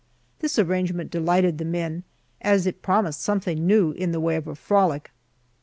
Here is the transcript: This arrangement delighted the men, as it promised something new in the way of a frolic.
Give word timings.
This 0.39 0.57
arrangement 0.57 1.11
delighted 1.11 1.59
the 1.59 1.63
men, 1.63 2.03
as 2.41 2.65
it 2.65 2.81
promised 2.81 3.21
something 3.21 3.67
new 3.67 3.91
in 3.91 4.11
the 4.11 4.19
way 4.19 4.35
of 4.35 4.47
a 4.47 4.55
frolic. 4.55 5.11